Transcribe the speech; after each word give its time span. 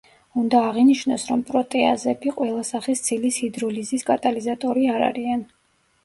უნდა 0.41 0.59
აღინიშნოს, 0.67 1.25
რომ 1.31 1.41
პროტეაზები 1.49 2.33
ყველა 2.37 2.63
სახის 2.69 3.03
ცილის 3.09 3.37
ჰიდროლიზის 3.41 4.07
კატალიზატორი 4.07 4.87
არ 4.95 5.05
არიან. 5.09 5.45